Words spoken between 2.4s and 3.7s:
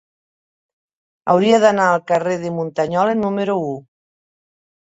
de Muntanyola número